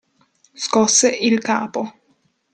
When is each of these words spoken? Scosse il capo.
Scosse 0.63 1.09
il 1.21 1.39
capo. 1.41 1.93